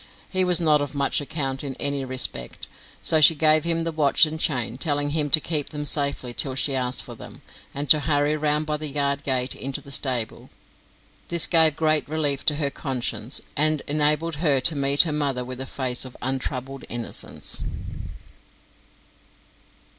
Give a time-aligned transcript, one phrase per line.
[0.31, 2.67] He was not of much account in any respect;
[3.03, 6.55] so she gave him the watch and chain, telling him to keep them safely till
[6.55, 10.49] she asked for them, and to hurry round by the yard gate into the stable.
[11.27, 15.61] This gave great relief to her conscience, and enabled her to meet her mother with
[15.61, 17.63] a face of untroubled innocence.